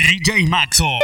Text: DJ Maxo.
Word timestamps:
DJ 0.00 0.48
Maxo. 0.48 0.98